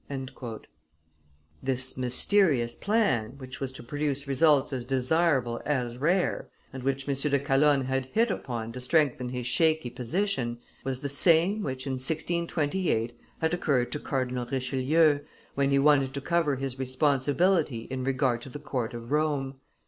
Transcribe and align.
'"This 1.61 1.95
mysterious 1.95 2.73
plan, 2.75 3.35
which 3.37 3.59
was 3.59 3.71
to 3.73 3.83
produce 3.83 4.25
results 4.27 4.73
as 4.73 4.83
desirable 4.83 5.61
as 5.63 5.99
rare, 5.99 6.49
and 6.73 6.81
which 6.81 7.07
M. 7.07 7.13
de 7.13 7.37
Calonne 7.37 7.85
had 7.85 8.07
hit 8.07 8.31
upon 8.31 8.71
to 8.71 8.79
strengthen 8.79 9.29
his 9.29 9.45
shaky 9.45 9.91
position, 9.91 10.57
was 10.83 11.01
the 11.01 11.07
same 11.07 11.61
which, 11.61 11.85
in 11.85 11.93
1628, 11.99 13.13
had 13.41 13.53
occurred 13.53 13.91
to 13.91 13.99
Cardinal 13.99 14.47
Richelieu, 14.51 15.19
when 15.53 15.69
he 15.69 15.77
wanted 15.77 16.15
to 16.15 16.21
cover 16.21 16.55
his 16.55 16.79
responsibility 16.79 17.81
in 17.81 18.03
regard 18.03 18.41
to 18.41 18.49
the 18.49 18.57
court 18.57 18.95
of 18.95 19.11
Rome. 19.11 19.59